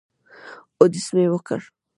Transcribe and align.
اودس 0.79 1.07
مې 1.15 1.25
وکړ. 1.31 1.61